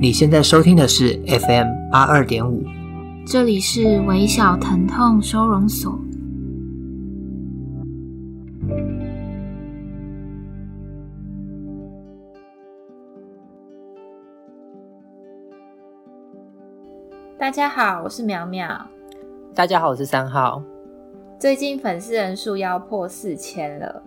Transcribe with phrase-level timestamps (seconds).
[0.00, 2.62] 你现在收听的是 FM 八二点五，
[3.26, 5.98] 这里是微小疼痛收容所。
[17.36, 18.68] 大家好，我是苗苗。
[19.52, 20.62] 大家好，我是三号。
[21.40, 24.00] 最近粉丝人数要破四千了，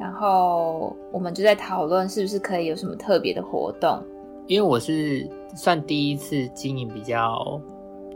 [0.00, 4.02] 然后我们就在讨论是不是可以有什么特别的活动。
[4.46, 7.60] 因为我是算第一次经营比较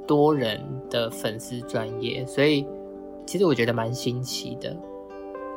[0.07, 0.61] 多人
[0.91, 2.67] 的粉丝专业，所以
[3.27, 4.77] 其实我觉得蛮新奇的。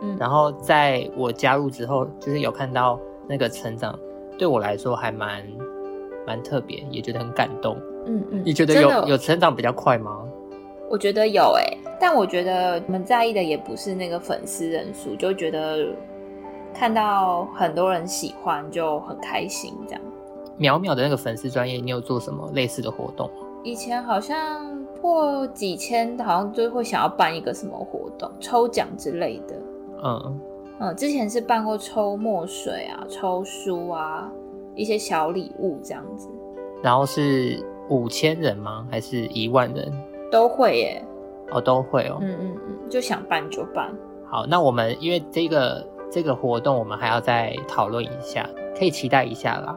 [0.02, 3.98] 嗯，然后在我加入之后，就是有看到那个成长，
[4.38, 5.46] 对我来说还蛮
[6.26, 7.78] 蛮特别，也觉得很感动。
[8.06, 10.24] 嗯嗯，你觉得有有成长比较快吗？
[10.90, 15.88] 我觉得有欸，但我觉得我们在意的也不是那个粉丝人数，就觉得
[16.74, 20.02] 看到很多人喜欢就很开心这样。
[20.62, 23.48] 苗苗的那个粉丝专业，你有做什么类似的活动吗？
[23.64, 29.56] 以前好像破几千，好像就会想要办一个什么活动，抽奖之类的。
[30.04, 30.40] 嗯
[30.80, 34.32] 嗯，之前是办过抽墨水啊、抽书啊，
[34.76, 36.30] 一些小礼物这样子。
[36.84, 37.60] 然后是
[37.90, 38.88] 五千人吗？
[38.92, 39.92] 还是一万人？
[40.32, 41.04] 都会耶。
[41.52, 42.20] 哦，都会哦。
[42.22, 43.92] 嗯嗯嗯，就想办就办。
[44.30, 49.76] 好，那我们因为这个这个活动，我们还要再讨论一下，可以期待一下啦。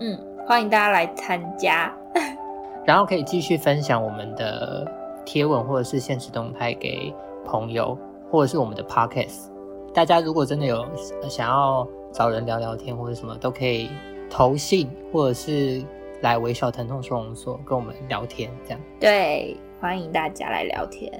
[0.00, 1.92] 嗯，欢迎大家来参加，
[2.86, 4.86] 然后可以继续分享我们的
[5.24, 7.12] 贴文或者是现实动态给
[7.44, 7.98] 朋友，
[8.30, 9.48] 或者是我们的 podcast。
[9.92, 10.86] 大家如果真的有
[11.28, 13.90] 想要找人聊聊天或者什么，都可以
[14.30, 15.82] 投信或者是
[16.22, 18.80] 来微笑疼痛收容所跟我们聊天，这样。
[19.00, 21.12] 对，欢迎大家来聊天。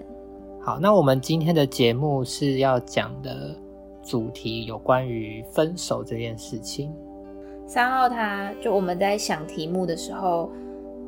[0.62, 3.56] 好，那我们今天的节目是要讲的
[4.02, 6.94] 主题有关于分手这件事情。
[7.68, 10.50] 三号他就我们在想题目的时候，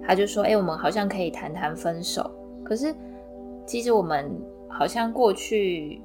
[0.07, 2.31] 他就说：“哎、欸，我们好像可以谈谈分手。
[2.63, 2.95] 可是
[3.67, 4.31] 其实我们
[4.69, 6.03] 好像过去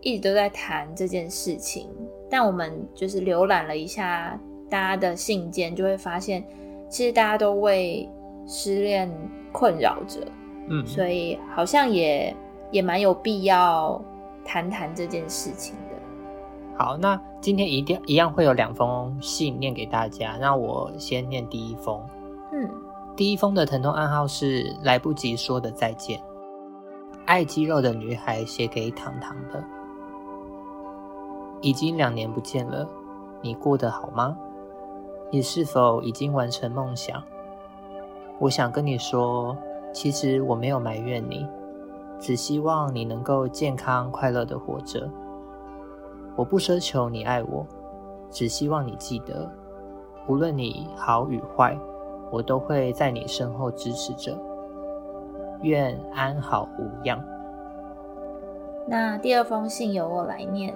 [0.00, 1.90] 一直都在谈这件事情，
[2.30, 4.38] 但我们就是浏览了一下
[4.70, 6.44] 大家的信件，就会发现
[6.88, 8.08] 其实大家都为
[8.46, 9.12] 失恋
[9.50, 10.20] 困扰着。
[10.68, 12.32] 嗯，所以好像也
[12.70, 14.00] 也蛮有必要
[14.44, 15.74] 谈谈这件事情。”
[16.76, 20.36] 好，那今天一定一样会有两封信念给大家。
[20.40, 22.00] 那我先念第一封。
[22.52, 22.68] 嗯，
[23.14, 26.20] 第一封的疼痛暗号是来不及说的再见。
[27.26, 29.62] 爱肌肉的女孩写给糖糖的。
[31.60, 32.88] 已经两年不见了，
[33.40, 34.36] 你过得好吗？
[35.30, 37.22] 你是否已经完成梦想？
[38.40, 39.56] 我想跟你说，
[39.92, 41.46] 其实我没有埋怨你，
[42.18, 45.08] 只希望你能够健康快乐的活着。
[46.36, 47.66] 我不奢求你爱我，
[48.30, 49.50] 只希望你记得，
[50.26, 51.78] 无论你好与坏，
[52.30, 54.36] 我都会在你身后支持着。
[55.62, 57.22] 愿安好无恙。
[58.86, 60.74] 那第二封信由我来念。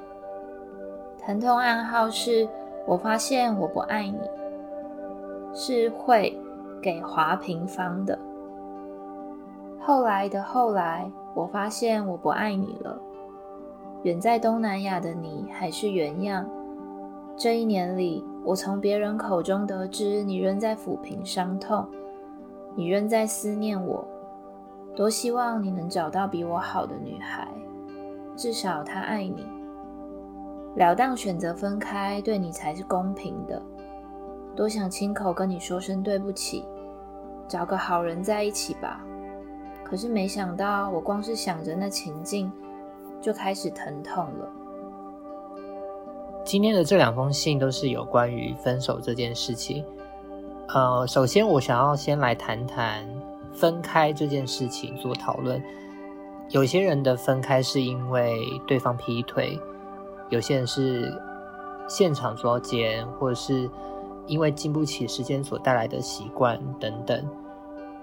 [1.18, 2.48] 疼痛暗号是
[2.86, 4.20] 我发现我不爱你，
[5.52, 6.38] 是会
[6.80, 8.16] 给华平方的。
[9.80, 12.96] 后来的后来，我发现我不爱你了。
[14.06, 16.48] 远在东南亚的你还是原样。
[17.36, 21.84] 这一年里，我从别人口中得知你仍在抚平伤痛，
[22.76, 24.06] 你仍在思念我。
[24.94, 27.48] 多希望你能找到比我好的女孩，
[28.36, 29.44] 至少她爱你。
[30.76, 33.60] 了当选择分开，对你才是公平的。
[34.54, 36.64] 多想亲口跟你说声对不起，
[37.48, 39.04] 找个好人在一起吧。
[39.82, 42.52] 可是没想到，我光是想着那情境。
[43.20, 44.48] 就开始疼痛了。
[46.44, 49.84] 今天的这两封信都是有关于分手这件事情。
[50.68, 53.04] 呃，首先我想要先来谈谈
[53.52, 55.62] 分开这件事情做讨论。
[56.50, 59.58] 有些人的分开是因为对方劈腿，
[60.28, 61.12] 有些人是
[61.88, 63.68] 现场捉奸，或者是
[64.28, 67.28] 因为经不起时间所带来的习惯等等，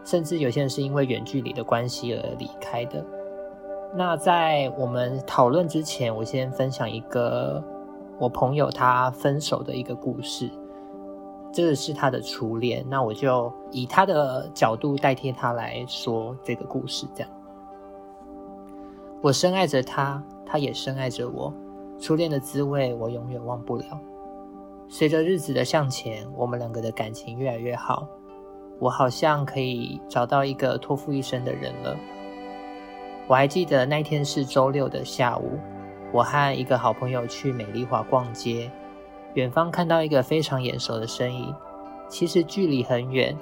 [0.03, 3.05] 甚至有些人是因为远距离的关系而离开的。
[3.95, 7.63] 那在我们讨论之前，我先分享一个
[8.17, 10.49] 我朋友他分手的一个故事。
[11.53, 17.05] 这个是他的初恋，那我就以他的角度代替他来说这个故事。
[17.13, 17.29] 这样，
[19.21, 21.53] 我深爱着他，他也深爱着我。
[21.99, 23.85] 初恋的滋味我永远忘不了。
[24.89, 28.07] 随着日子的向前，我们两个的感情越来越好，
[28.79, 31.95] 我好像可以找到一个托付一生的人了。
[33.27, 35.57] 我还记得那天是周六的下午，
[36.11, 38.69] 我和一个好朋友去美丽华逛街，
[39.33, 41.55] 远方看到一个非常眼熟的身影，
[42.09, 43.35] 其实距离很远，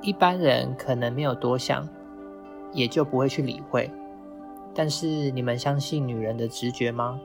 [0.00, 1.86] 一般人可能没有多想，
[2.72, 3.90] 也就不会去理会。
[4.72, 7.18] 但是你们相信女人的直觉吗？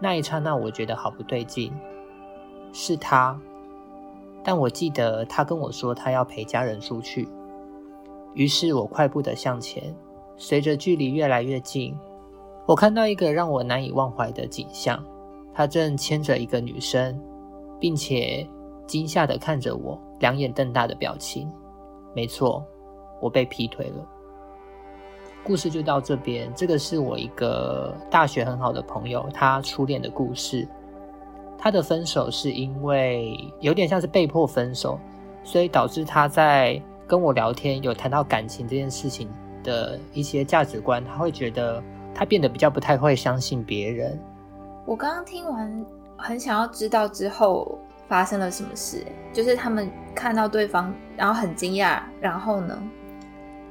[0.00, 1.72] 那一刹那，我觉得好不对劲，
[2.72, 3.38] 是他。
[4.42, 7.28] 但我记得他跟我说他要陪家人出去，
[8.32, 9.94] 于是我快步的向前。
[10.38, 11.94] 随着距离越来越近，
[12.66, 15.04] 我看到一个让我难以忘怀的景象，
[15.52, 17.20] 他正牵着一个女生，
[17.80, 18.48] 并且
[18.86, 21.50] 惊吓的看着我，两眼瞪大的表情。
[22.14, 22.64] 没错，
[23.20, 24.08] 我被劈腿了。
[25.44, 26.52] 故事就到这边。
[26.54, 30.66] 这个是我一个大学很好的朋友，他初恋的故事。
[31.58, 34.98] 他的分手是因为有点像是被迫分手，
[35.42, 39.28] 所以导致他在跟我聊天有谈到感情这件事情
[39.68, 41.82] 的一些价值观，他会觉得
[42.14, 44.18] 他变得比较不太会相信别人。
[44.86, 45.86] 我刚刚听完，
[46.16, 47.78] 很想要知道之后
[48.08, 49.04] 发生了什么事，
[49.34, 52.76] 就是他们看到对方，然后很惊讶，然后呢？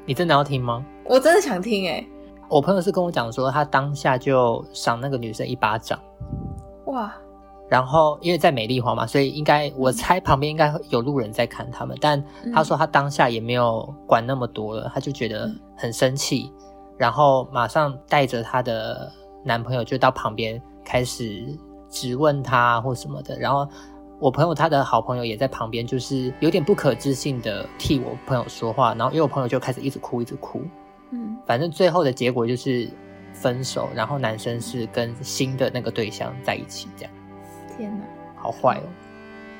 [0.06, 0.86] 你真的要听吗？
[1.04, 2.08] 我真的想听诶。
[2.48, 6.00] 我朋友是跟我讲说，他当下就赏那个女生一巴掌。
[6.86, 7.14] 哇！
[7.70, 11.98] 然后因为在美丽华嘛，所以应该我猜旁边应该有路人在看他们。
[12.00, 12.24] 但
[12.54, 16.52] 他说他当下也没有管那么多了，他就觉得很生气，
[16.98, 19.12] 然后马上带着他的
[19.44, 21.46] 男朋友就到旁边开始
[21.90, 23.38] 质问他或什么的。
[23.38, 23.68] 然后
[24.18, 28.94] 我朋友他的好朋友也在旁边，就是有点不可置信的替我朋友说话。
[28.94, 30.62] 然后因为我朋友就开始一直哭，一直哭。
[31.12, 32.90] 嗯，反正最后的结果就是
[33.34, 37.12] 分手，然后男生是跟新的那个对象在一起，这样。
[37.78, 38.84] 天哪，好坏哦！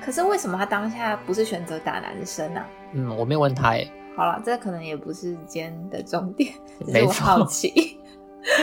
[0.02, 2.60] 可是为什么他当下不是选择打男生呢？
[2.60, 2.68] 啊？
[2.94, 3.88] 嗯，我没有问他哎。
[4.16, 6.54] 好了，这可能也不是今天的重点，
[6.86, 8.00] 只是我好奇。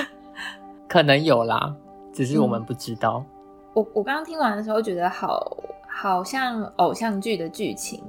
[0.88, 1.74] 可能有啦，
[2.12, 3.24] 只是我们不知道。
[3.26, 3.26] 嗯、
[3.74, 5.56] 我我刚刚听完的时候觉得好
[5.88, 8.02] 好像偶像剧的剧情，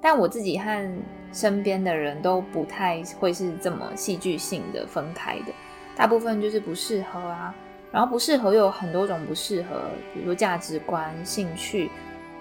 [0.00, 1.02] 但我自己和
[1.32, 5.52] 身边的人都不太会是这么戏剧性的分开的，
[5.96, 7.54] 大部分就是不适合啊。
[7.94, 9.82] 然后不适合有很多种不适合，
[10.12, 11.88] 比如说价值观、兴趣，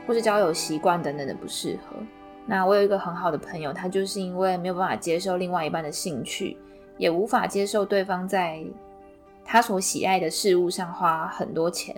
[0.07, 1.95] 或是交友习惯等等的不适合。
[2.47, 6.57] 那我有一个很好的朋友，他就是因为没有办法接受另外一半的兴趣，
[6.97, 8.63] 也无法接受对方在
[9.45, 11.95] 他所喜爱的事物上花很多钱，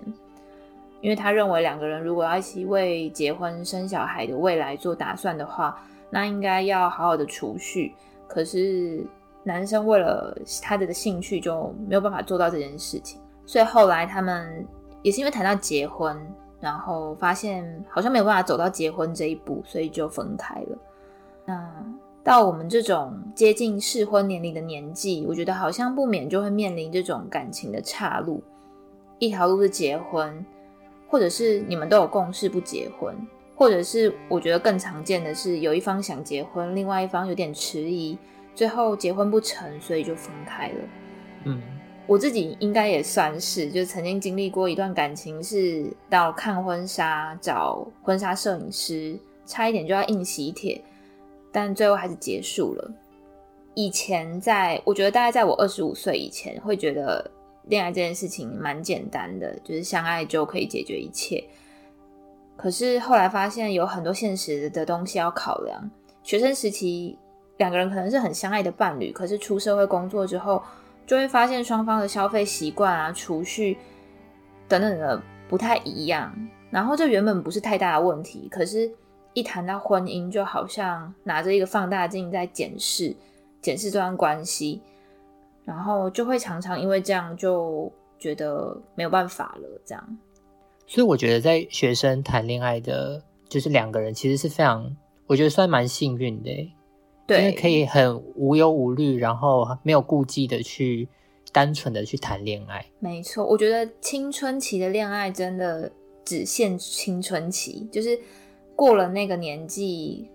[1.00, 7.96] 因为他认为两个人如果要一起为结婚生小孩的未来做打算的话，那应该要好好的储蓄。
[8.28, 9.01] 可是
[9.44, 13.22] 男生为了他的兴趣就没有办法做到这件事情。
[13.45, 14.65] 所以后来他们
[15.01, 16.19] 也是因为谈到结婚，
[16.59, 20.77] 然后发现好像没有办法走到结婚这一步，所以就分开了。
[21.45, 21.86] 那
[22.24, 28.42] 到我们这种接近适婚年龄的年纪，我觉得好像不免就会面临这种感情的岔路。
[29.19, 30.44] 一条路是结婚，
[31.07, 33.15] 或者是你们都有共识不结婚，
[33.56, 38.18] 或者是我觉得更常见的是有一方想结婚，另外一方有点迟疑，
[38.56, 40.75] 最后结婚不成，所以就分开了。
[41.44, 41.62] 嗯。
[42.07, 50.80] 我自己应该也算是，就曾经经历过一段感情，是到看婚纱、找婚纱摄影师，差一点就要印喜帖，
[51.52, 52.92] 但最后还是结束了。
[53.74, 57.30] 以前在，我觉得大概在我二十五岁以前，会觉得
[57.63, 61.44] 恋爱这件事情蛮简单的，就是相爱就可以解决一切。
[62.56, 65.89] 可是后来发现有很多现实的东西要考量。
[66.24, 67.18] 学生时期
[67.58, 70.63] 两个人可能是很相爱的伴侣，可是出社会工作之后，
[71.05, 73.77] 就会发现双方的消费习惯啊、储蓄
[74.67, 76.33] 等等的不太一样，
[76.71, 78.91] 然后这原本不是太大的问题，可是，
[79.33, 83.15] 一谈到婚姻，就好像拿着一个放大镜在检视、
[83.62, 84.81] 检视这段关系，
[85.63, 89.81] 然后就会常常因为这样就觉得没有办法了。
[89.85, 90.17] 这样，
[90.88, 94.95] 所以我觉得在学生谈恋爱的，就是两个人其实是非常，
[95.27, 96.50] 我觉得算蛮幸运的。
[97.27, 101.08] 对，因为可以很无忧无虑，然后没有顾忌的去
[101.51, 102.86] 单纯的去谈恋爱。
[103.00, 105.91] 没错，我觉得青春期的恋爱真的
[106.24, 108.20] 只限青春期，就是
[108.75, 110.29] 过了那个年纪，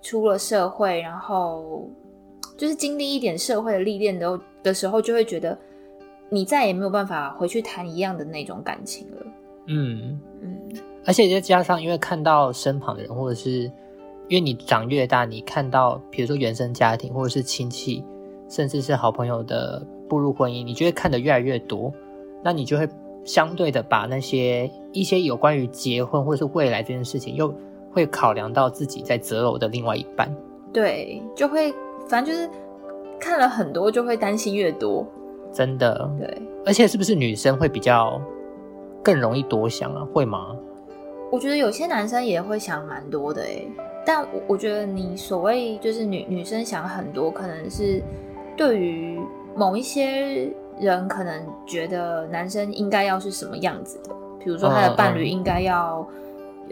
[0.00, 1.86] 出了社会，然后
[2.56, 5.58] 就是经历一点社会的历练的的时候，就会觉得
[6.30, 9.26] 你再也没有办法回去谈一样的那种感情了。
[9.66, 10.58] 嗯嗯，
[11.04, 13.70] 而且再加上因为看到身旁的人，或者是。
[14.28, 18.04] 因为你长越大，你看到比如说原生家庭或者是亲戚，
[18.48, 21.92] 甚至是好朋友的步入婚姻，你就会看得越来越多，
[22.42, 22.88] 那你就会
[23.24, 27.54] 相对的把那些一些有关于结婚或者是未来这件事情，又
[27.90, 30.34] 会考量到自己在择偶的另外一半。
[30.72, 31.72] 对，就会
[32.08, 32.48] 反正就是
[33.20, 35.06] 看了很多，就会担心越多。
[35.52, 38.18] 真的，对，而且是不是女生会比较
[39.02, 40.06] 更容易多想啊？
[40.12, 40.56] 会吗？
[41.30, 43.64] 我觉得有些男生也会想蛮多的哎，
[44.04, 48.02] 但我我觉得你所谓就是女女生想很多，可能是
[48.56, 49.20] 对于
[49.54, 56.06] 某一些人可能觉得男生应该要是什么样子的，比如说他的伴侣应该要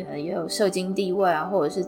[0.08, 1.86] 呃也有社经地位啊，或者是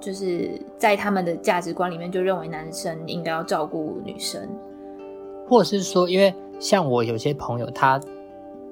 [0.00, 4.40] 就是在他们的价值观里面就认为男生应该要照顾女生，
[5.48, 8.00] 或者是说，因为像我有些朋友，他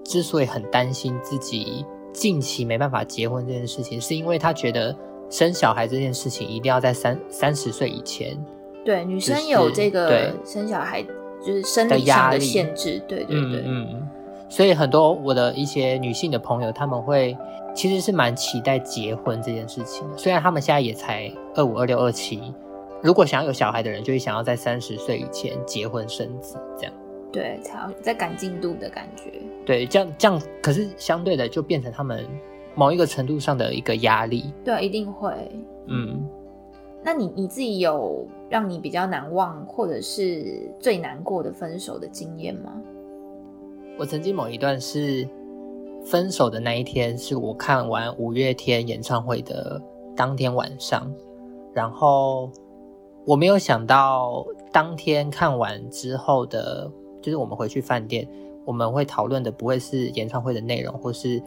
[0.04, 4.96] 之所以很担心自己近期没办法结婚这件事情，是因为他觉得
[5.30, 8.36] 生小孩这件事情一定要在三三十岁以前。
[8.84, 11.04] 对，女生有这个生小孩。
[11.44, 14.08] 就是生理上的限制，对对对，嗯嗯，
[14.48, 17.36] 所以很多我的一些女性的朋友，他们会
[17.72, 20.04] 其实是蛮期待结婚这件事情。
[20.16, 22.52] 虽然他们现在也才二五、二六、二七，
[23.00, 26.92] 如果想要有小孩的人，就会想要在三十岁以前结婚生子，这样。
[27.30, 29.30] 对，才要在赶进度的感觉。
[29.64, 32.26] 对，这样这样，可是相对的就变成他们
[32.76, 34.52] 某一个程度上的一个压力。
[34.64, 35.32] 对，一定会。
[35.86, 36.24] 嗯。
[37.02, 42.72] 那你你自己有让你比较难忘，或者是最难过的分手的经验吗？
[43.96, 45.26] 我曾经某一段是
[46.04, 49.80] 分手的那一天，是我看完五月天演唱会的
[50.16, 51.08] 当天晚上，
[51.72, 52.50] 然后
[53.24, 56.90] 我没有想到当天看完之后的，
[57.22, 58.28] 就是我们回去饭店，
[58.64, 61.40] 我们会讨论的不会是演唱会的内容，或是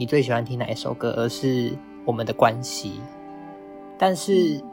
[0.00, 1.76] 你最喜欢听哪一首歌，而是
[2.06, 3.02] 我们的关系，
[3.98, 4.56] 但是。
[4.56, 4.66] 嗯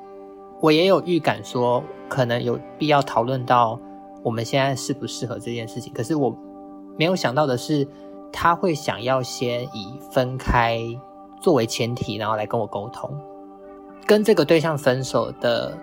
[0.60, 3.79] 我也有预感说，可能有必要讨论到
[4.24, 5.93] 我们现在适不适合这件事情。
[5.93, 6.36] 可是我
[6.98, 7.88] 没有想到的是，
[8.34, 10.81] 他会想要先以分开
[11.39, 13.07] 作为前提，然后来跟我沟通。
[14.07, 15.77] 跟这个对象分手的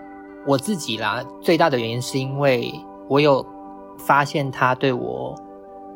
[0.44, 2.74] 我自己啦，最大的原因是因为
[3.08, 3.46] 我有
[3.96, 5.36] 发现他对我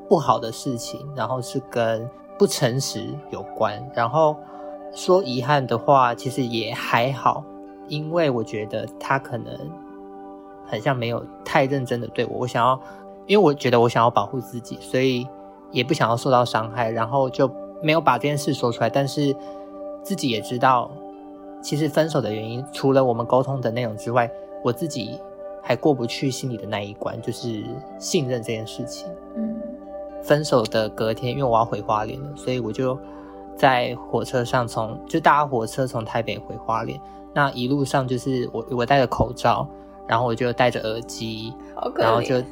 [0.09, 3.83] 不好的事情，然后是跟不诚实有关。
[3.95, 4.37] 然后
[4.95, 7.45] 说遗憾的话，其实也还好。
[7.88, 9.50] 因为我觉得他可能
[10.66, 12.78] 很像没有太认真的对我，我想要，
[13.26, 15.26] 因为我觉得我想要保护自己，所以
[15.71, 17.50] 也不想要受到伤害，然后就
[17.83, 18.90] 没有把这件事说出来。
[18.90, 19.35] 但是
[20.02, 20.90] 自己也知道，
[21.62, 24.30] 其实分手的原因除了我们沟通的内容之外，
[24.62, 25.18] 我自己
[25.62, 27.64] 还过不去心里的那一关，就是
[27.99, 29.09] 信任这件事情。
[30.19, 32.99] 嗯，分手的隔天，因为我要回花莲了，所以我就
[33.57, 37.01] 在火车上从就搭火车从台北回花莲。
[37.35, 39.69] 那一路上就是我，我戴着口罩，
[40.07, 41.53] 然后我就戴着耳机，
[41.97, 42.43] 然后就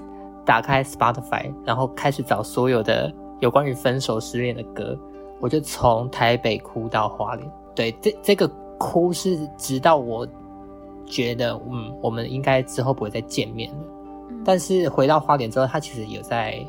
[0.44, 4.96] 打开 Spotify，然后开始找所有的有关于分手失恋的歌，
[5.40, 7.50] 我就从台北哭到花莲。
[7.74, 8.46] 对，这这个
[8.78, 10.26] 哭是直到我
[11.04, 13.78] 觉得，嗯，我们应该之后不会再见面了。
[14.30, 16.64] 嗯、但是回到花莲之后，他其实有在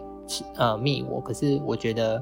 [0.55, 2.22] 呃密我，可是我觉得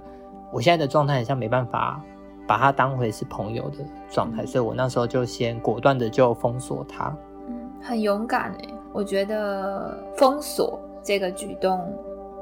[0.51, 2.01] 我现在的状态好像没办法。
[2.47, 7.05] 把他当回是朋友的状态，所以我那时候就先果断的就封锁他。
[7.47, 11.91] 嗯，很勇敢哎，我觉得封锁这个举动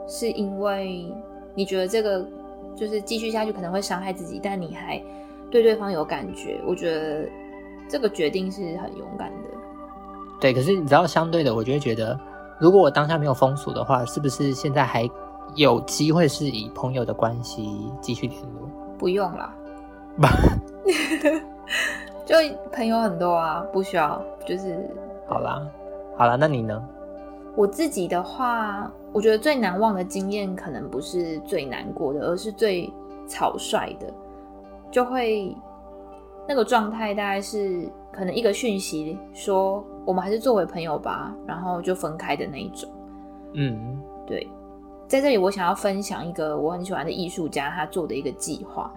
[0.06, 1.10] 是因为
[1.56, 2.28] 你觉得这个
[2.76, 5.02] 就是继续下去可能会伤害自己，但你还
[5.50, 7.26] 对对方有感觉，我觉得
[7.88, 9.50] 这个决定是很勇敢的。
[10.42, 12.20] 对，可是你知道，相对的，我就会觉得，
[12.60, 15.10] 如果我当下没有封锁的话，是不是现在还
[15.56, 18.70] 有机会是以朋友的关系继续联络？
[18.98, 19.56] 不用啦。
[22.26, 22.36] 就
[22.72, 24.90] 朋友很多啊，不需要，就是
[25.28, 25.62] 好啦，
[26.18, 26.82] 好啦，那你呢？
[27.56, 32.92] 我自己的话，我觉得最难忘的经验，可能不是最难过的，而是最
[33.28, 34.08] 草率的，
[34.90, 35.56] 就会
[36.48, 42.90] 那个状态大概是可能一个讯息说我们还是作为朋友吧，然后就分开的那一种。
[43.54, 44.48] 嗯，对，
[45.14, 48.92] 在这里我想要分享一个我很喜欢的艺术家他做的一个计划。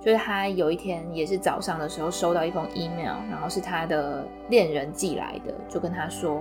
[0.00, 6.40] 就是他有一天也是早上的时候收到一封 email，然后是他的恋人寄来的，就跟他说：“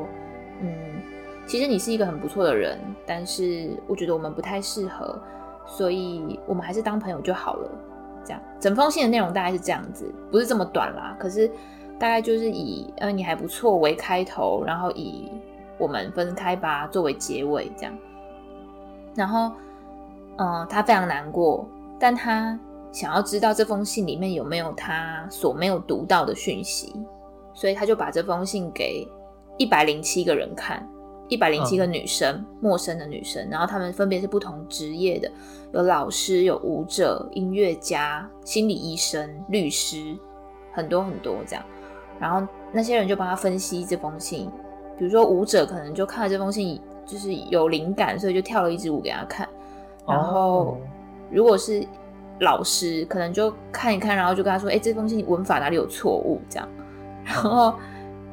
[0.60, 0.74] 嗯，
[1.46, 5.22] 其实你是一个很不错的人，但是我觉得我们不太适合，
[5.68, 7.70] 所以我们还是当朋友就好了。”
[8.25, 11.48] 这样，整封信的内容大概是这样子，不是这么短啦，可是
[12.00, 15.32] 大概就是以“呃，你还不错”为开头，然后以
[15.78, 17.96] “我们分开吧”作为结尾，这样。
[19.15, 19.51] 然后，
[20.38, 21.68] 嗯，他非常难过，
[22.00, 22.60] 但他。
[22.94, 26.94] 想要知道这封信里面有没有他所没有读到的讯息，
[27.53, 29.08] 所以他就把这封信给
[29.56, 30.86] 一百零七个人看，
[31.30, 35.32] 一百零七个女生，嗯、陌生的女生，然后他们分别是不同职业的，
[35.72, 40.18] 有老师、有舞者、音乐家、心理医生、律师，
[40.74, 41.63] 很多很多这样。
[42.20, 44.51] 然后那些人就帮他分析这封信，
[44.98, 46.77] 比如说舞者可能就看了这封信，
[47.12, 49.48] 就是有灵感，所以就跳了一支舞给他看。
[50.08, 50.77] 然后
[51.30, 51.86] 如果是
[52.39, 56.68] 老师可能就看一看，然后就跟他说：“哎，这封信文法哪里有错误？”这样，
[57.25, 57.75] 然后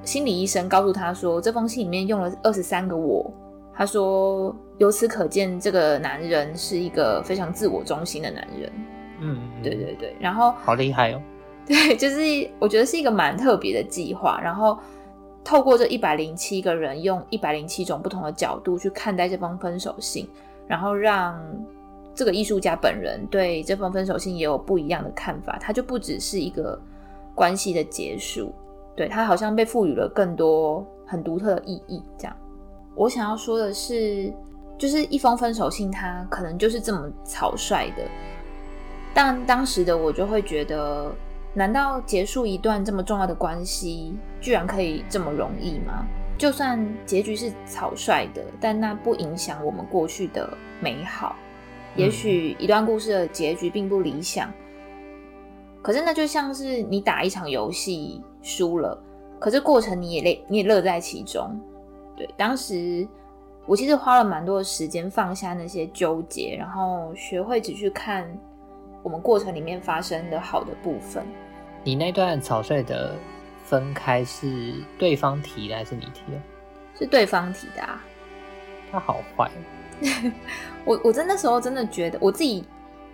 [0.03, 3.29] 心理医生告诉他说：“这封信里面用了二十三个我。”
[3.75, 8.73] 他说：“由此可见，这个男人是一个非常自我中心的男人。”
[9.21, 10.17] 嗯，对对对。
[10.19, 11.21] 然后好厉害哦。
[11.67, 12.19] 对，就是
[12.59, 14.41] 我觉得是一个蛮特别的计划。
[14.43, 14.79] 然后
[15.45, 20.29] 透过这一百零七个人，用一百零七种不同的角度去看待这封分手信，
[20.67, 21.41] 然后让
[22.15, 25.59] 这个艺术家本人对这封分手信也有不一样的看法。
[25.59, 26.79] 他就不只是一个
[27.35, 28.53] 关系的结束，
[28.97, 32.37] 对，他好像被赋予了更多很独特的意义，这样。
[32.95, 34.33] 我想要说的是，
[34.77, 38.03] 就是一封分手信，它可能就是这么草率的。
[39.15, 41.11] 但当时的我就会觉得，
[41.59, 46.07] 难道结束一段这么重要的关系，居然可以这么容易吗？
[46.39, 50.49] 就算结局是草率的，但那不影响我们过去的
[50.81, 51.35] 美好。
[51.97, 54.49] 也许一段故事的结局并不理想，
[55.83, 58.97] 可是那就像是你打一场游戏输了，
[59.41, 61.61] 可是过程你也累，你也乐在其中。
[62.17, 63.05] 对，当时
[63.67, 68.25] 我其实花了蛮多的时间放下那些纠结，然后学会只去看
[69.03, 71.27] 我们过程里面发生的好的部分。
[71.89, 73.15] 你那段草率的
[73.65, 76.39] 分开是对方提的还是你提的？
[76.95, 78.05] 是对方提的啊。
[78.93, 79.51] 他好坏。
[80.85, 82.63] 我我在那时候真的觉得，我自己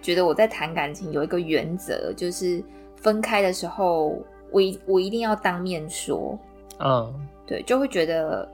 [0.02, 2.60] 觉得我在谈感情有一个原则，就是
[2.96, 6.36] 分开的时候，我一我一定要当面说。
[6.80, 8.50] 嗯，对，就会觉得。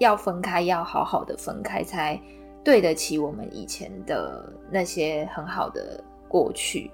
[0.00, 2.18] 要分开，要好好的分开，才
[2.64, 6.90] 对得起我们以前的那些很好的过去。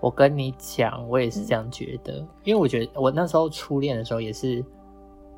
[0.00, 4.64] 我跟你讲，我也是这样觉得，嗯、因为我觉得我那时候初恋的时候也是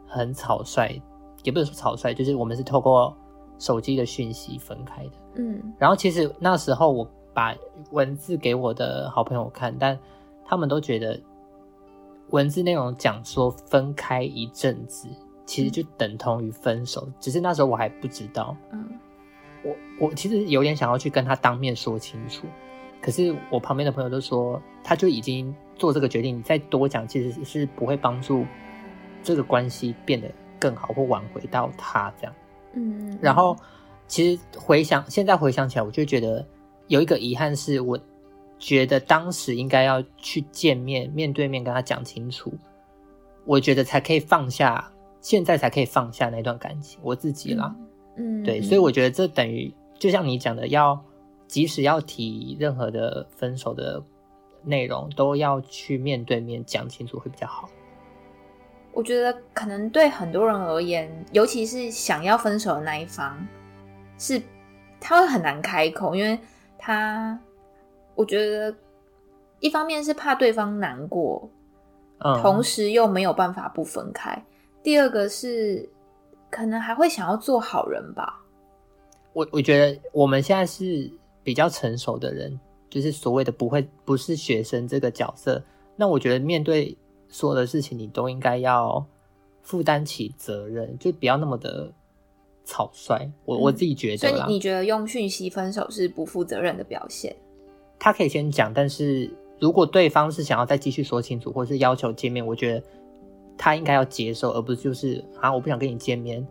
[0.06, 1.00] 很草率，
[1.42, 3.16] 也不是说草率，就是我们是透过
[3.58, 5.12] 手机的讯息分开的。
[5.34, 7.54] 嗯，然后其实那时候我把
[7.90, 9.98] 文字给我的好朋友看，但
[10.44, 11.20] 他们都觉得
[12.30, 15.08] 文字内容讲说分开一阵子。
[15.44, 18.56] 其实就等同于分手，只是那时候我还不知道。
[18.70, 18.88] 嗯，
[19.64, 22.46] 我我其实有点想要去跟他当面说清楚，
[23.02, 28.46] 可是我旁边的朋友都说，他就已经做这个决定，你再多讲其实是不会帮助
[29.22, 32.34] 这个关系变得更好或挽回到他这样。
[32.74, 33.54] 嗯，然后
[34.06, 36.46] 其实回想现在回想起来，我就觉得
[36.86, 37.98] 有一个遗憾是，我
[38.58, 42.54] 觉得当时应该要去见面，面对面跟他讲清楚，
[43.44, 44.88] 我觉得才可以放下。
[45.20, 47.72] 现在才可以放下那段感情，我自己啦，
[48.16, 51.00] 嗯，对，所以我觉得这等于就像你讲的，要
[51.52, 54.02] 即使要提任何的分手的
[54.62, 57.68] 内容，都要去面对面讲清楚会比较好。
[58.90, 63.36] 我觉得可能对很多人而言，尤其是想要分手的那一方，
[64.16, 64.40] 是
[64.98, 66.38] 他会很难开口，因为
[66.78, 67.38] 他
[68.14, 68.74] 我觉得
[69.60, 71.46] 一方面是怕对方难过，
[72.20, 74.42] 嗯，同时又没有办法不分开。
[74.82, 75.86] 第二个是，
[76.48, 78.40] 可能还会想要做好人吧。
[79.34, 81.10] 我我觉得我们现在是
[81.42, 85.62] 比较成熟的人，就是所谓的不会不是学生这个角色。
[85.96, 86.96] 那我觉得面对
[87.28, 89.04] 所有的事情，你都应该要
[89.62, 91.92] 负担起责任，就不要那么的
[92.64, 93.30] 草率。
[93.44, 97.34] 我、嗯、我自己觉得，所以你觉得用讯息分手是不负责任的表现？
[97.98, 102.82] 他可以先讲，但是如果对方是想要再继续说清楚，或是要求见面，我觉得。
[103.58, 106.44] 他应该要接受，而不是就是啊，我不想跟你见面，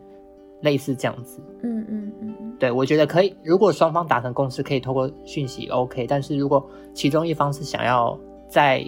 [0.62, 1.42] 类似这样子。
[1.64, 3.36] 嗯嗯嗯，对，我觉得可以。
[3.44, 6.08] 如果双方达成共识，可以透过讯息 OK。
[6.08, 8.86] 但是如果其中一方是想要再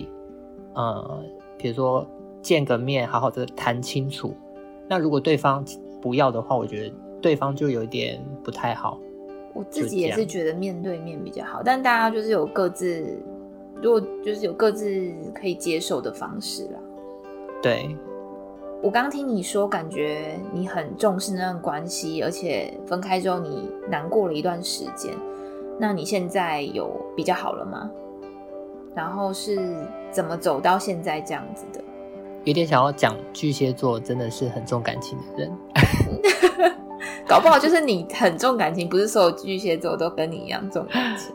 [0.74, 1.24] 呃，
[1.58, 2.08] 比如说
[2.42, 4.36] 见个面，好好的谈清楚，
[4.88, 5.64] 那如果对方
[6.02, 9.00] 不要的话，我觉得对方就有点不太好。
[9.54, 13.24] 我自己也是觉得面对面比较好，但大家就是有各自，
[13.82, 16.80] 如果就是有各自可以接受的方式啦。
[17.62, 17.96] 对，
[18.84, 25.14] 我刚听你说，感觉你很重视那段关系，而且分开之后你难过了一段时间。
[25.80, 27.90] 那你现在有比较好了吗？
[28.94, 29.74] 然后是
[30.12, 31.82] 怎么走到现在这样子的？
[32.44, 35.52] 有点想要讲巨蟹座真的是很重感情的人，
[37.26, 41.34] 搞不好就是你很重感情，不是所有巨蟹座都跟你一样重感情。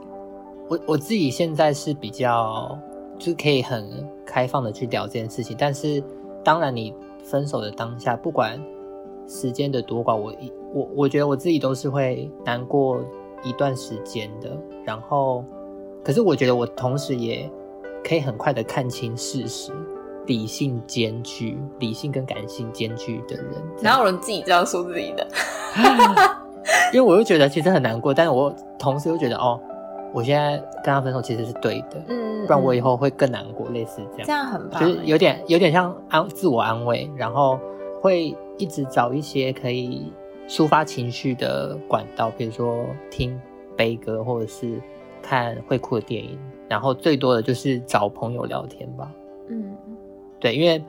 [0.68, 2.78] 我我自己现在是比较，
[3.18, 6.04] 就是可以很开放的去聊这件事情，但是。
[6.44, 8.58] 当然，你分手的当下，不管
[9.26, 13.00] 时间的多寡，我一我我觉得我自己都是会难过
[13.42, 14.50] 一段时间的。
[14.84, 15.44] 然后，
[16.02, 17.50] 可是我觉得我同时也
[18.02, 19.72] 可以很快的看清事实，
[20.26, 23.54] 理性兼具，理性跟感性兼具的人。
[23.82, 25.26] 哪有人自己这样说自己的？
[26.92, 29.60] 因为我又觉得其实很难过，但是我同时又觉得哦，
[30.12, 37.58] 我现在跟他分手其实是对的，嗯，不然我以后会更难过，类似这样，这样很棒，就是有点有点像安自我安慰，然后
[38.00, 40.12] 会一直找一些可以
[40.48, 43.38] 抒发情绪的管道，比如说听
[43.76, 44.80] 悲歌，或者是
[45.22, 49.12] 看会哭的电影，然后最多的就是找朋友聊天吧。
[49.48, 49.76] 嗯，
[50.40, 50.82] 对，因为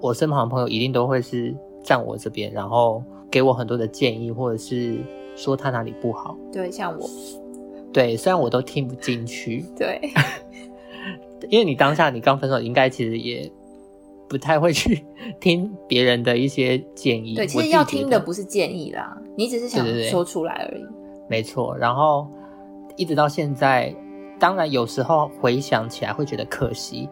[0.00, 4.98] 我身旁的朋友一定都会是站我这边，然后给我很多的建议，或者是
[5.34, 6.36] 说他哪里不好。
[6.52, 7.08] 对，像我。
[7.92, 9.64] 对，虽然我都听不进去。
[9.76, 10.00] 对，
[11.48, 13.50] 因为你当下你刚分手，应该其实也
[14.28, 15.04] 不太会去
[15.40, 17.34] 听别人的一些建议。
[17.34, 20.84] 对，其实要听的不是建议啦，你只是想说出来而已。
[21.28, 22.26] 没错，然后
[22.96, 23.94] 一直到现在，
[24.38, 27.08] 当然有时候回想起来会觉得可惜，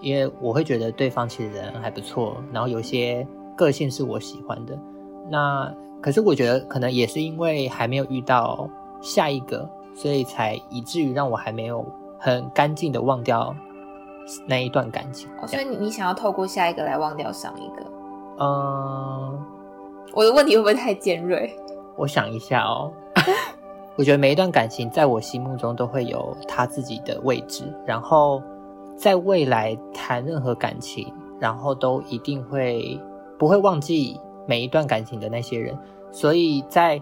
[0.00, 4.78] 因为我会觉得对方其实人还不错，然后有些个性是我喜欢的。
[5.30, 8.68] 那可是我觉得可能也是因为还没有遇到
[9.04, 11.84] 下一个，所以才以至于让我还没有
[12.18, 13.54] 很干净的忘掉
[14.46, 15.28] 那一段感情。
[15.42, 17.84] 哦，所以你你想要透过下一个来忘掉上一个？
[18.40, 19.38] 嗯，
[20.14, 21.54] 我的问题会不会太尖锐？
[21.96, 22.90] 我想一下哦。
[23.96, 28.42] 我觉得每一段感情在我心目中都会有他自己的位置，然后
[28.96, 32.98] 在未来谈任何感情，然后都一定会
[33.38, 35.78] 不会忘记每一段感情的那些人，
[36.10, 36.98] 所以在。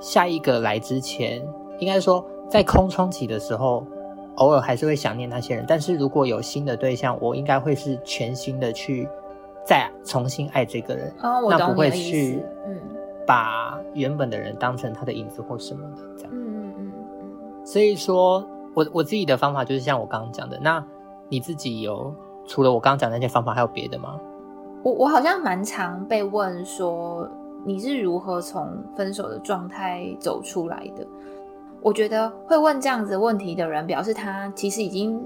[0.00, 1.46] 下一个来之前，
[1.78, 3.86] 应该说在空窗期的时候，
[4.36, 5.64] 偶尔还是会想念那些人。
[5.68, 9.06] 但是如果有新的对象，我应该会是全新的去
[9.64, 11.12] 再重新爱这个人。
[11.22, 11.50] 哦，我。
[11.50, 12.80] 那不会去嗯，
[13.26, 16.30] 把原本的人当成他的影子或什么的这样。
[16.32, 17.66] 嗯嗯嗯嗯。
[17.66, 20.58] 所以说我我自己的方法就是像我刚刚讲的。
[20.62, 20.82] 那
[21.28, 22.14] 你自己有
[22.46, 24.18] 除了我刚刚讲的那些方法，还有别的吗？
[24.82, 27.28] 我我好像蛮常被问说。
[27.64, 31.06] 你是如何从分手的状态走出来的？
[31.82, 35.18] 我觉得会问这样子问题的人，表示他其实已经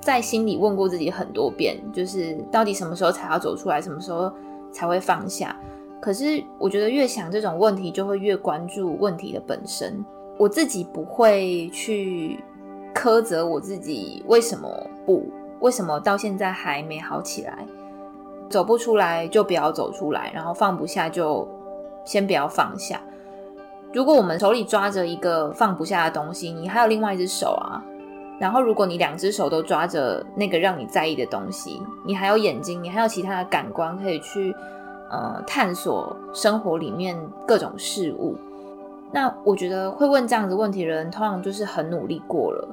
[0.00, 4.32] 在心里问过自己很多遍，就是到底什么时候才要走出来，什么时候
[4.70, 5.56] 才会放下。
[6.00, 10.04] 可是我觉得越想这种问题，就会越关注问题的本身。
[10.38, 12.38] 我自己不会去
[12.94, 14.68] 苛责我自己，为什么
[15.04, 15.24] 不？
[15.60, 17.66] 为什么到现在还没好起来？
[18.48, 21.48] 走不出来就不要走出来，然后放不下就。
[22.06, 22.98] 先不要放下。
[23.92, 27.84] 如果我们手里抓着一个放不下的东西，你还有另外一只手啊。
[28.38, 34.54] 然后，如果你两只手都抓着那个让你在意的东西，你还有眼睛，你还有其他的感官可以去
[35.10, 38.36] 呃探索生活里面各种事物。
[39.10, 42.68] 那我觉得会问这样子问题的人，通常就是很努力过了。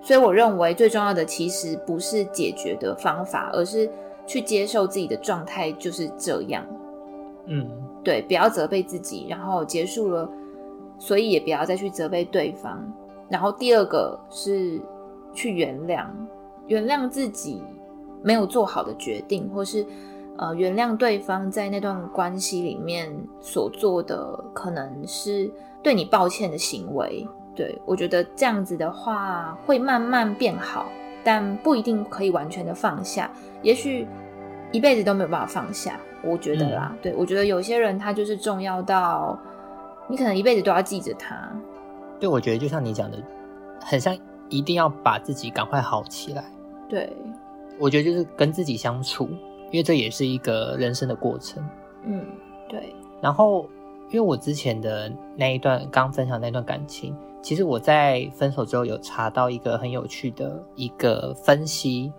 [0.00, 3.90] 所以我认为最重要的其实不是解决的方法，而是
[4.28, 6.64] 去接受自己的状态就是这样。
[7.46, 7.68] 嗯。
[8.02, 10.28] 对，不要责备自己，然后结束了，
[10.98, 12.80] 所以也不要再去责备对方。
[13.28, 14.80] 然后第二个是
[15.32, 16.06] 去原谅，
[16.66, 17.62] 原谅自己
[18.22, 19.86] 没有做好的决定，或是
[20.36, 25.50] 呃原谅对方在那段关系里面所做的可能是
[25.82, 27.26] 对你抱歉的行为。
[27.54, 30.86] 对，我觉得这样子的话会慢慢变好，
[31.22, 33.30] 但不一定可以完全的放下，
[33.62, 34.08] 也许
[34.72, 36.00] 一辈子都没有办法放下。
[36.22, 39.38] 我觉得啦，嗯、对，我觉得有些人他就是重要到
[40.08, 41.50] 你可能一辈子都要记着他。
[42.18, 43.16] 对，我觉得就像你讲的，
[43.80, 44.14] 很像
[44.50, 46.44] 一定要把自己赶快好起来。
[46.88, 47.10] 对，
[47.78, 49.28] 我觉得就是跟自己相处，
[49.70, 51.64] 因为这也是一个人生的过程。
[52.04, 52.22] 嗯，
[52.68, 52.94] 对。
[53.22, 53.66] 然后，
[54.10, 62.12] 因为我之前的那一段刚分享那段感情，其实我在分手之后有查到一个很有趣的一个分析。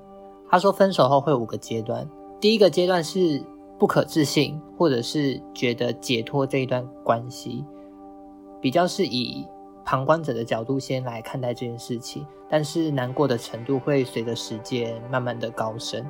[0.50, 2.08] 他说，分手后会有五个阶段，
[2.40, 3.44] 第一个阶段是。
[3.82, 7.66] 不可置信，或者是觉得解脱这一段关系，
[8.62, 9.44] 比较是以
[9.84, 16.06] 旁观者的角度先来看待这件事情，但是难过的程度会随着时间慢慢的高升，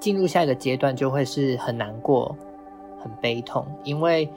[0.00, 2.36] 进入下一个阶段就会是很难过、
[2.98, 4.28] 很悲痛，因为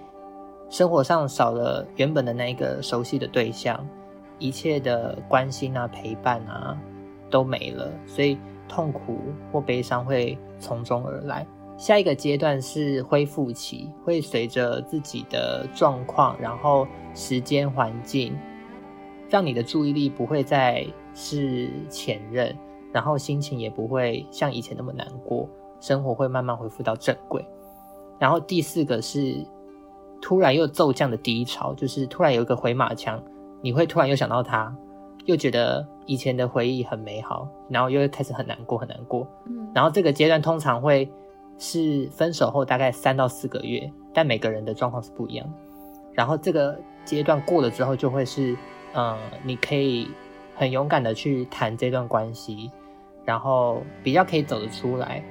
[0.69, 3.83] 生活上少了原本的那一个熟悉的对象，
[4.37, 6.79] 一切的关心啊、陪伴啊
[7.31, 8.37] 都没了，所以
[8.69, 9.17] 痛苦
[9.51, 11.43] 或悲伤会从中而来。
[11.77, 18.35] 下一个阶段是恢复期，会随着自己的状况，然后时间、环境，
[19.29, 22.55] 让你的注意力不会再是前任，
[22.91, 25.47] 然后心情也不会像以前那么难过，
[25.79, 27.45] 生活会慢慢恢复到正轨。
[28.17, 29.45] 然后第四个是
[30.19, 33.23] 突然又骤降的低潮，就是突然有一个回马枪，
[33.61, 34.75] 你会突然又想到他，
[35.25, 39.27] 又觉得以前的回忆很美好，然后又会开始很难过，很难过。
[39.45, 41.07] 嗯，然后这个阶段通常会。
[41.57, 45.53] 是分手后大概三到四个月，但每个人的状况是不一样。
[46.13, 48.55] 然后这个阶段过了之后，就会是，
[48.93, 50.09] 呃，你可以
[50.55, 52.71] 很勇敢的去谈这段关系，
[53.23, 55.23] 然后比较可以走得出来，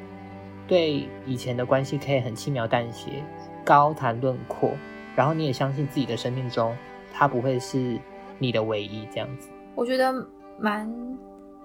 [0.69, 3.23] 对以前的关系可以很轻描淡写、
[3.65, 4.71] 高谈论阔，
[5.15, 6.77] 然后你也相信自己的生命中，
[7.13, 7.99] 他不会是
[8.39, 9.49] 你的唯一这样子。
[9.75, 10.13] 我觉得
[10.59, 10.89] 蛮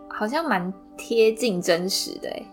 [0.09, 2.45] 好像蛮贴近真实的欸，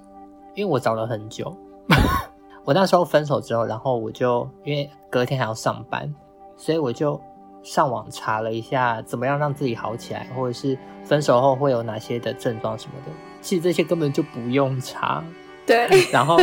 [0.54, 1.56] 因为我找了很久。
[2.64, 6.14] 我那时候分手之后，然后我就因为隔天还要上班，
[6.56, 7.18] 所以我就
[7.62, 13.12] 上网查了一下怎么样让自己好起来，或者是分手后会有哪些的症状什么的。
[13.40, 15.24] 其实这些根本就不用查。
[15.66, 15.88] 对。
[16.12, 16.36] 然后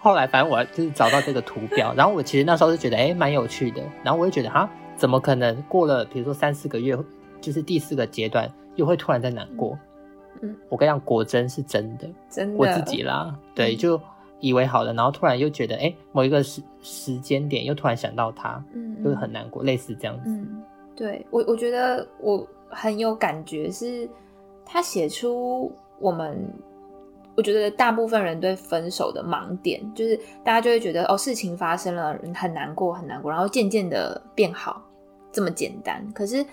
[0.00, 6.98] 后来反正我就是找到这个图表，然后我其实那时候就觉得哎蛮有趣的，然后我就觉得哈怎么可能过了比如说三四个月，
[7.40, 9.78] 就是第四个阶段又会突然在难过？
[10.42, 12.56] 嗯，我跟你讲，果真是真的，真的。
[12.58, 14.00] 我自己啦，对，就。
[14.44, 20.24] 以为好了，然后突然又觉得，哎，某一个时时间点又突然想到他，嗯，就是很难过，类似这样子。
[20.26, 20.62] 嗯，
[20.94, 24.06] 对我，我觉得我很有感觉，是
[24.62, 26.38] 他写出我们，
[27.34, 34.82] 我觉得大部分人对分手的盲点，就是大家就会觉得，哦，事情发生了，很难过，很难过，然后渐渐的变好，
[35.32, 36.06] 这么简单。
[36.12, 36.44] 可是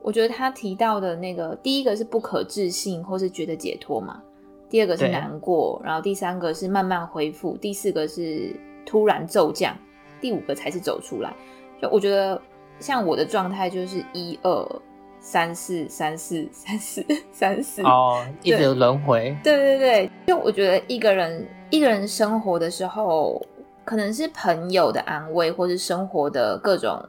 [0.00, 4.22] 我觉得他提到的那个，第一个是不可置信，或是觉得解脱嘛。
[4.68, 9.76] 第二个是难过，然后第三个是慢慢恢复，第四个是突然骤降，
[10.20, 11.32] 第五个才是走出来。
[11.80, 12.40] 就我觉得，
[12.80, 14.82] 像我的状态就是一二
[15.20, 19.36] 三四三四三四三四哦， 一直轮回。
[19.44, 23.40] 对对对，就我觉得一个人一个人生活的时候，
[23.84, 27.00] 可能是朋友的安慰，或是生活的各种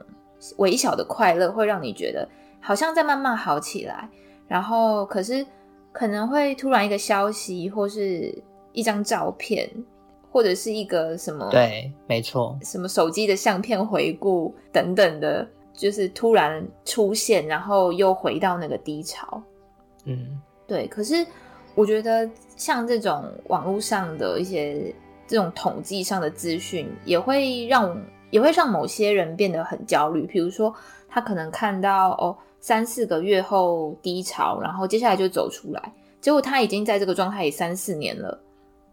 [0.58, 2.28] 微小的快乐，会让你觉得
[2.60, 4.08] 好像在慢慢好起来。
[4.46, 5.44] 然后可是。
[5.92, 8.32] 可能会突然一个消息，或是
[8.72, 9.68] 一张照片，
[10.30, 11.48] 或者是一个什么？
[11.50, 19.42] 对，没错，什么手机的相片回顾等等的，就是突然出现，然后又回到那个低潮。
[20.04, 20.86] 嗯，对。
[20.86, 21.26] 可是
[21.74, 24.94] 我觉得，像这种网络上的一些
[25.26, 30.26] 这种统计上的资讯，也会让也会让某些人变得很焦虑。
[30.26, 30.72] 比如说，
[31.08, 32.36] 他可能看到哦。
[32.60, 35.92] 三四个月后低潮，然后接下来就走出来。
[36.20, 38.36] 结果他已经在这个状态里三四年了，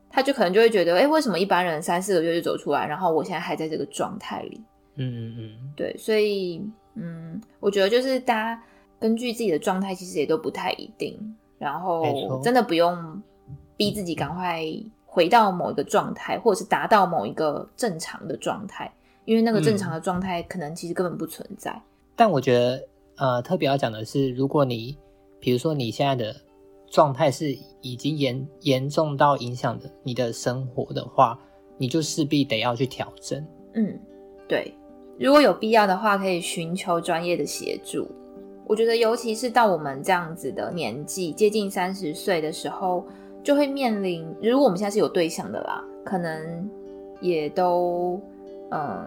[0.10, 4.62] 他就可能就会觉得，哎，为什么一般人三四个月就走出来，然后我现在还在这个状态里？
[4.97, 8.63] 嗯嗯嗯，对，所以嗯，我觉得就是大家
[8.99, 11.17] 根据自己的状态，其实也都不太一定。
[11.58, 13.21] 然后真的不用
[13.75, 14.63] 逼自己赶快
[15.06, 18.93] 回到某一个状态，或者是达到某一个正常的状态，
[19.25, 21.71] 因为那个正常的状态可能其实根本不存在。
[21.71, 21.82] 嗯，
[22.15, 22.88] 但我觉得。
[23.17, 24.97] 呃，特别要讲的是，如果你，
[25.39, 26.36] 比如说你现在的
[26.88, 31.39] 状态是已经严严重到影响的你的生活的话，
[31.78, 33.41] 你就势必得要去调整。
[33.73, 33.97] 嗯，
[34.47, 34.73] 对，
[35.17, 38.08] 如果有必要的话，可以寻求专业的协助。
[38.67, 43.06] 我觉得，尤其是到我们这样子的年纪，接近三十岁的时候，
[43.43, 46.69] 就会面临，如果我们现在是有对象的啦，可能
[47.21, 48.19] 也都，
[48.71, 49.06] 嗯。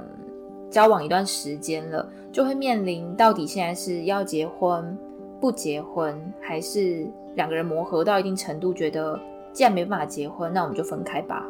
[0.71, 4.97] 交往一段时间了，就会面临到底现在是要结婚、
[5.41, 9.19] 不结婚，还是两个人磨合到一定程度，觉得
[9.53, 11.47] 既然没办法结婚，那我们就分开吧。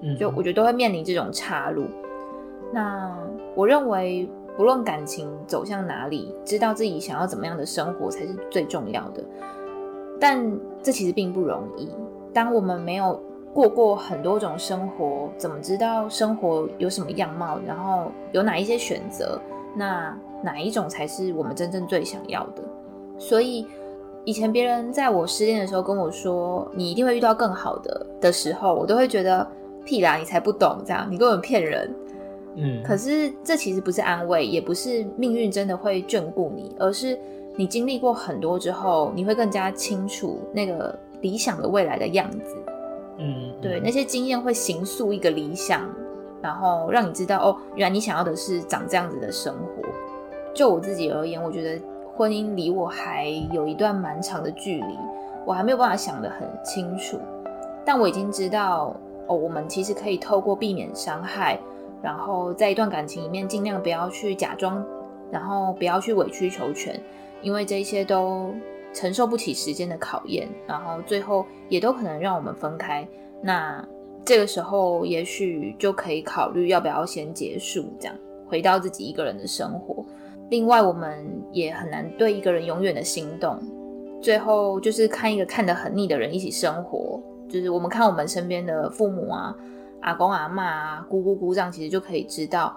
[0.00, 1.86] 嗯，就我觉得都会面临这种岔路。
[2.72, 3.16] 那
[3.54, 9.24] 我认为，不论感情走向哪里，知道自己想要怎么样的生活才是最重要的。
[10.20, 11.88] 但这其实并不容易。
[12.32, 13.20] 当我们没有
[13.54, 17.60] 过过很多种生活，怎么知道生活有什么样貌？
[17.64, 19.40] 然后有哪一些选择？
[19.76, 22.62] 那哪一种才是我们真正最想要的？
[23.16, 23.66] 所以
[24.24, 29.46] 以前别人在我失恋的时候跟我说“你一定会遇到更好的”的时候，我都会觉得
[29.84, 31.94] 屁啦，你才不懂这样，你根本骗人。
[32.56, 37.18] 嗯，可是这其实不是安慰，也不是命运真的会眷顾你，而是
[37.54, 42.56] 你经历过很多之后，你会更加清楚那个理想的未来的样子。
[43.16, 45.88] 嗯，对，那些经验会形塑一个理想，
[46.42, 49.82] 然后让你知道哦，原来你想要的是长这样子的生活。
[50.52, 51.80] 就我自己而言，我觉得
[52.14, 54.98] 婚姻离我还有一段蛮长的距离，
[55.46, 57.18] 我还没有办法想得很清楚。
[57.84, 58.96] 但我已经知道
[59.26, 61.58] 哦，我们其实可以透过避免伤害，
[62.02, 64.84] 然后在一段感情里面尽量不要去假装，
[65.30, 67.00] 然后不要去委曲求全，
[67.42, 68.52] 因为这些都。
[68.94, 73.06] 承受不起时间的考验，然后最后也都可能让我们分开。
[73.42, 73.86] 那
[74.24, 80.02] 这个时候，也许就可以考虑要不要先结束，这样回到自己一个人的生活。
[80.48, 83.58] 另外，我们也很难对一个人永远的心动。
[84.22, 89.54] 最后就是看一个看得很腻的人一起生活，就是我们看我们身边的父母啊、
[90.00, 92.74] 阿公阿嬷啊、姑姑姑丈，其实就可以知道。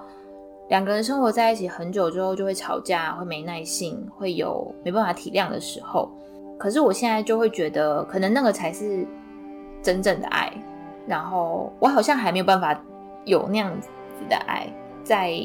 [0.69, 6.11] 两个人生活在一起很久之后，就会吵架，会没耐性，会有没办法体谅的时候。
[6.57, 9.07] 可是我现在就会觉得，可能那个才是
[9.81, 10.51] 真正的爱。
[11.07, 12.77] 然后我好像还没有办法
[13.23, 13.87] 有那样子
[14.29, 14.67] 的爱，
[15.05, 15.39] 在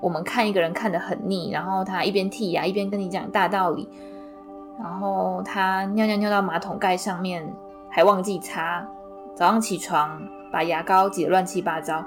[0.00, 3.88] 我们看一个人看得很腻，然后他一边剔牙一边跟你讲大道理，
[4.78, 7.44] 然后他尿尿尿到马桶盖上面
[7.90, 8.86] 还忘记擦，
[9.34, 12.04] 早上起床把牙膏挤得乱七八糟，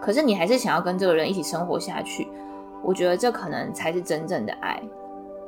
[0.00, 2.26] 可是你还是想要跟这个人一起生活下去。
[2.82, 4.80] 我觉得这可能才是真正的爱。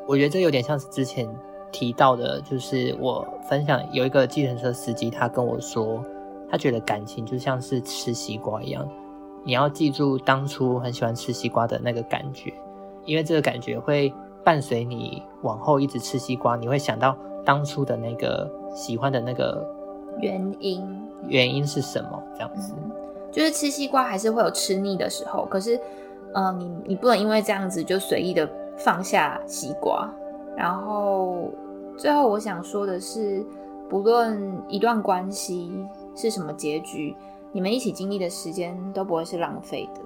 [0.07, 1.29] 我觉得这有点像是之前
[1.71, 6.05] 提到的，就是我分享有一个计程车司机，他跟我说。
[6.51, 8.87] 他觉得感情就像是吃西瓜一样，
[9.43, 12.53] 你要记住当初很喜欢吃西瓜的那个感觉，
[13.07, 14.12] 因为这个感觉会
[14.45, 19.67] 伴随你往后一直吃西瓜，你会想到当初的那个喜欢的那个
[20.21, 20.87] 原因，
[21.27, 22.23] 原因是什么？
[22.35, 22.75] 这样子，
[23.33, 25.81] 就是吃西瓜还是会有吃腻的时候，可是，
[26.35, 30.09] 呃，你你不能因为这样子就随意的放下西瓜。
[30.57, 31.51] 然后
[31.97, 33.45] 最后我想说的是，
[33.88, 35.73] 不论一段关系。
[36.14, 37.16] 是什么结局？
[37.53, 40.01] 你们一起经历的时间都不会是浪费的。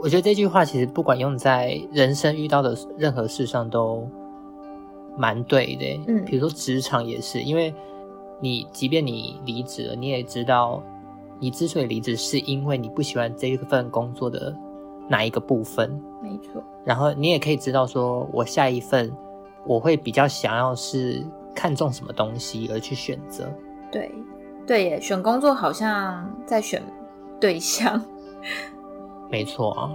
[0.00, 4.08] 我觉得这句话其实不管用在人生遇到的任何事上都
[5.18, 6.00] 蛮对的。
[6.08, 7.74] 嗯，比如说职场也是，因为
[8.40, 10.82] 你即便你离职了，你也知道
[11.40, 14.54] 你之所以离职，是因为你不喜欢这一份工作的
[15.08, 15.90] 哪一个部分。
[16.22, 16.62] 没错。
[16.84, 19.10] 然后你也可以知道，说我下一份
[19.66, 23.48] 我会比较想要是看重什么东西而去选择。
[23.90, 24.12] 对。
[24.66, 26.80] 对耶，选工作好像在选
[27.40, 28.00] 对象。
[29.28, 29.90] 没错啊。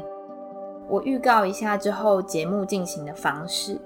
[0.89, 3.79] 我预告一下之后节目进行的方式。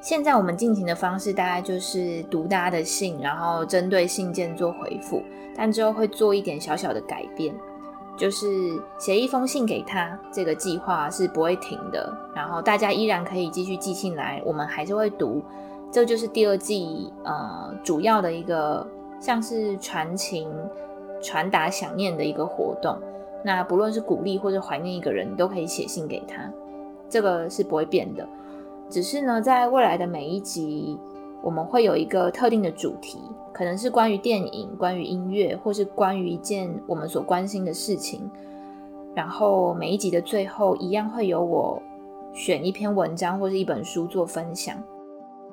[0.00, 5.22] 现在我们进行的方式大概就是读大家的信，然后针对信件做回复。
[5.56, 7.54] 但之后会做一点小小的改变，
[8.16, 8.46] 就是
[8.98, 12.12] 写一封信给他，这个计划是不会停的。
[12.34, 15.42] 然后大家依然可以继续寄信来，我们还是会读。
[15.90, 18.86] 这就是第二季呃主要的一个。
[19.18, 20.46] 像是传情、
[21.22, 22.98] 传达想念的一个活动。
[23.42, 26.52] 那不论是鼓励或者怀念一个人，都可以写信给他，
[27.08, 28.28] 这个是不会变的。
[28.88, 30.98] 只是呢，在未来的每一集，
[31.42, 33.18] 我们会有一个特定的主题，
[33.52, 38.30] 可能是关于电影、关于音乐，或是关于一件我们所关心的事情。
[39.14, 41.82] 然后每一集的最后，一样会有我
[42.32, 44.76] 选一篇文章或是一本书做分享。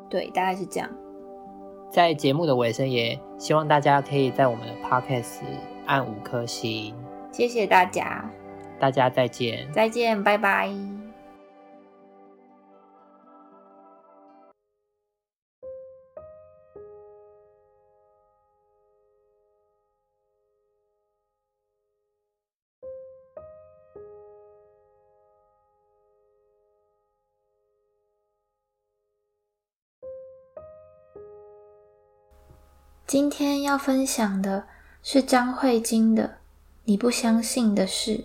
[0.10, 0.90] 对，大概是这样。
[1.90, 5.42] 在节目的尾声，也希望大家可以在我们的 Podcast
[5.86, 6.94] 按五颗星。
[7.32, 8.30] 谢谢大家，
[8.80, 11.03] 大家再见，再见，拜拜。
[33.06, 34.64] 今天要分享的
[35.04, 36.24] 是张慧晶的
[36.86, 38.18] 《你不相信的事》，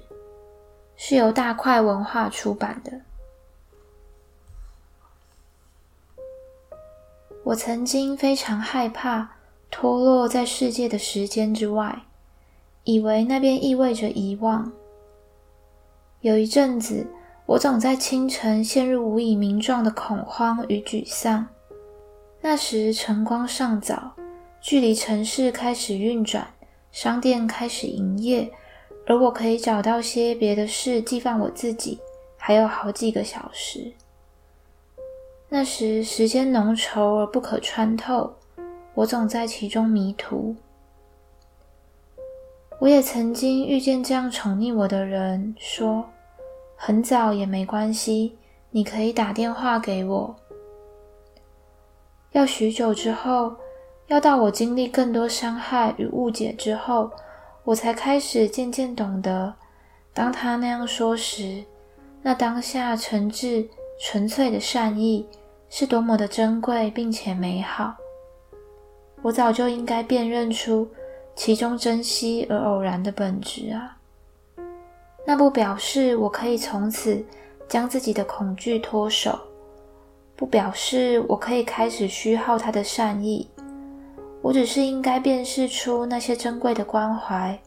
[0.96, 3.00] 是由大块文化出版的。
[7.44, 9.32] 我曾经非常害怕
[9.70, 12.04] 脱落在世界的时间之外，
[12.84, 14.70] 以为那边意味着遗忘。
[16.20, 17.06] 有一阵子，
[17.46, 21.46] 我总在清晨陷入无以名状的恐慌与沮丧。
[22.40, 24.12] 那时晨光尚早。
[24.60, 26.52] 距离城市开始运转，
[26.90, 28.50] 商店开始营业，
[29.06, 31.98] 而我可以找到些别的事寄放我自己，
[32.36, 33.92] 还有好几个小时。
[35.48, 38.34] 那时时间浓稠而不可穿透，
[38.94, 40.54] 我总在其中迷途。
[42.80, 46.04] 我也曾经遇见这样宠溺我的人，说
[46.76, 48.36] 很早也没关系，
[48.70, 50.36] 你可以打电话给我。
[52.32, 53.54] 要许久之后。
[54.08, 57.10] 要到我经历更多伤害与误解之后，
[57.62, 59.54] 我才开始渐渐懂得，
[60.14, 61.62] 当他那样说时，
[62.22, 63.68] 那当下诚挚
[64.00, 65.28] 纯粹的善意
[65.68, 67.94] 是多么的珍贵并且美好。
[69.20, 70.88] 我早就应该辨认出
[71.34, 73.98] 其中珍惜而偶然的本质啊！
[75.26, 77.22] 那不表示我可以从此
[77.68, 79.38] 将自己的恐惧脱手，
[80.34, 83.46] 不表示我可以开始虚耗他的善意。
[84.41, 87.59] 我只是应该辨识出那些珍贵的关怀，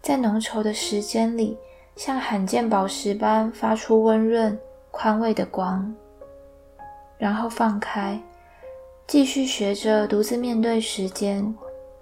[0.00, 1.58] 在浓稠的时间里，
[1.96, 4.58] 像罕见宝石般发出温润、
[4.90, 5.92] 宽慰的光，
[7.18, 8.18] 然后放开，
[9.06, 11.54] 继续学着独自面对时间，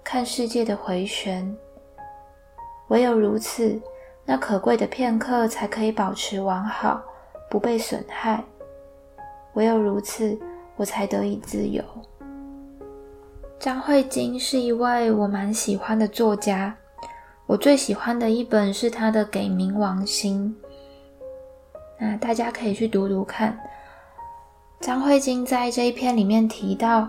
[0.03, 1.53] 看世界的回旋。
[2.89, 3.79] 唯有如此，
[4.23, 7.01] 那可贵的片刻才可以保持完好，
[7.49, 8.43] 不被损害。
[9.53, 10.39] 唯有如此，
[10.75, 11.83] 我才得以自由。
[13.61, 16.75] 张慧晶是一位我蛮喜欢的作家，
[17.45, 20.55] 我最喜欢的一本是她的《给冥王星》，
[21.99, 23.55] 那大家可以去读读看。
[24.79, 27.07] 张慧晶在这一篇里面提到，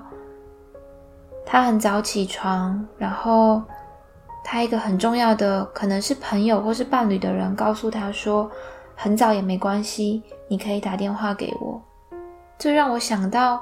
[1.47, 3.63] 她很早起床，然后
[4.45, 8.51] 她一个很重要的可能是朋友或是伴侣的人告诉她说，
[8.95, 11.81] 很早也没关系，你可以打电话给我。
[12.59, 13.59] 这让我想到。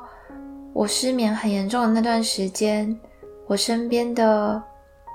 [0.73, 2.99] 我失眠很严重的那段时间，
[3.47, 4.63] 我身边的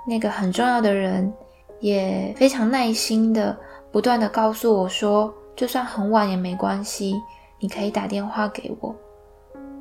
[0.08, 1.34] 那个很重要的人，
[1.80, 3.58] 也非常耐心的
[3.92, 7.16] 不断的告诉我说，就算很晚也没关系，
[7.60, 8.94] 你可以打电话给我，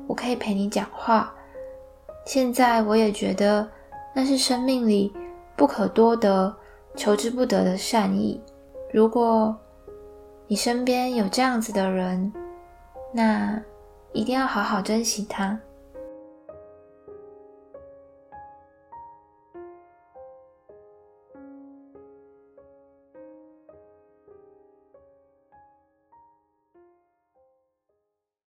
[0.07, 1.33] 我可以陪你讲话。
[2.25, 3.67] 现在我也觉得
[4.13, 5.13] 那是生命里
[5.55, 6.55] 不可多得、
[6.95, 8.41] 求之不得的善意。
[8.91, 9.55] 如果
[10.47, 12.31] 你身边有这样子的人，
[13.11, 13.61] 那
[14.13, 15.59] 一定要好好珍惜他。